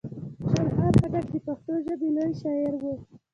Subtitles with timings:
[0.41, 2.93] خوشحال خان خټک د پښتو ژبي لوی شاعر وو.